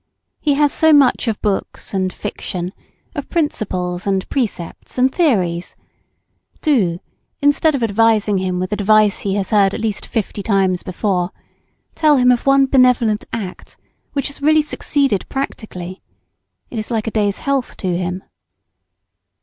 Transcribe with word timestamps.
He 0.39 0.55
has 0.55 0.73
so 0.73 0.93
much 0.93 1.27
of 1.27 1.39
books 1.43 1.93
and 1.93 2.11
fiction, 2.11 2.73
of 3.13 3.29
principles, 3.29 4.07
and 4.07 4.27
precepts, 4.29 4.97
and 4.97 5.13
theories; 5.13 5.75
do, 6.59 6.99
instead 7.39 7.75
of 7.75 7.83
advising 7.83 8.39
him 8.39 8.57
with 8.59 8.71
advice 8.73 9.19
he 9.19 9.35
has 9.35 9.51
heard 9.51 9.75
at 9.75 9.79
least 9.79 10.07
fifty 10.07 10.41
times 10.41 10.81
before, 10.81 11.29
tell 11.93 12.17
him 12.17 12.31
of 12.31 12.47
one 12.47 12.65
benevolent 12.65 13.25
act 13.31 13.77
which 14.13 14.25
has 14.25 14.41
really 14.41 14.63
succeeded 14.63 15.29
practically, 15.29 16.01
it 16.71 16.79
is 16.79 16.89
like 16.89 17.05
a 17.05 17.11
day's 17.11 17.37
health 17.37 17.77
to 17.77 17.95
him. 17.95 18.23